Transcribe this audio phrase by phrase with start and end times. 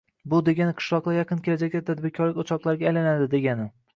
[0.31, 3.71] Bu degani qishloqlar yaqin kelajakda tadbirkorlik o‘choqlariga aylanadi, degani.